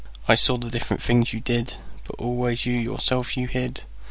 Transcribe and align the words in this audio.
I 0.27 0.33
saw 0.33 0.57
the 0.57 0.71
different 0.71 0.99
things 1.03 1.31
you 1.31 1.41
did, 1.41 1.75
But 2.07 2.15
always 2.17 2.65
you 2.65 2.73
yourself 2.73 3.37
you 3.37 3.45
hid. 3.47 3.83